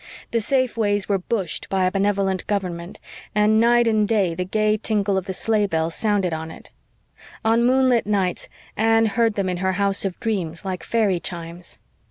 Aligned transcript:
The 0.31 0.41
safe 0.41 0.77
ways 0.77 1.07
were 1.07 1.19
"bushed" 1.19 1.69
by 1.69 1.83
a 1.85 1.91
benevolent 1.91 2.47
Government, 2.47 2.99
and 3.35 3.59
night 3.59 3.87
and 3.87 4.07
day 4.07 4.33
the 4.33 4.43
gay 4.43 4.75
tinkle 4.75 5.15
of 5.15 5.25
the 5.27 5.31
sleigh 5.31 5.67
bells 5.67 5.93
sounded 5.93 6.33
on 6.33 6.49
it. 6.49 6.71
On 7.45 7.63
moonlit 7.63 8.07
nights 8.07 8.49
Anne 8.75 9.05
heard 9.05 9.35
them 9.35 9.47
in 9.47 9.57
her 9.57 9.73
house 9.73 10.03
of 10.03 10.19
dreams 10.19 10.65
like 10.65 10.81
fairy 10.83 11.19
chimes. 11.19 11.77